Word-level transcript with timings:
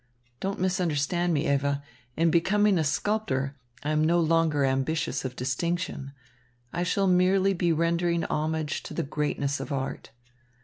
Don't 0.39 0.59
misunderstand 0.59 1.31
me, 1.31 1.47
Eva. 1.47 1.83
In 2.17 2.31
becoming 2.31 2.79
a 2.79 2.83
sculptor, 2.83 3.55
I 3.83 3.91
am 3.91 4.03
no 4.03 4.19
longer 4.19 4.65
ambitious 4.65 5.23
of 5.25 5.35
distinction. 5.35 6.11
I 6.73 6.81
shall 6.81 7.05
merely 7.05 7.53
be 7.53 7.71
rendering 7.71 8.23
homage 8.23 8.81
to 8.89 8.95
the 8.95 9.03
greatness 9.03 9.59
of 9.59 9.71
art. 9.71 10.09